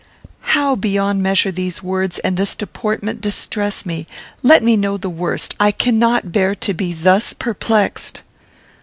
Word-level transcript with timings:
"How 0.57 0.73
beyond 0.75 1.21
measure 1.21 1.51
these 1.51 1.83
words 1.83 2.17
and 2.17 2.35
this 2.35 2.55
deportment 2.55 3.21
distress 3.21 3.85
me! 3.85 4.07
Let 4.41 4.63
me 4.63 4.75
know 4.75 4.97
the 4.97 5.11
worst; 5.11 5.53
I 5.59 5.69
cannot 5.69 6.31
bear 6.31 6.55
to 6.55 6.73
be 6.73 6.91
thus 6.91 7.33
perplexed." 7.33 8.23